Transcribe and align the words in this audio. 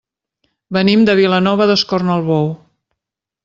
Venim 0.77 1.03
de 1.09 1.15
Vilanova 1.21 1.69
d'Escornalbou. 1.73 2.51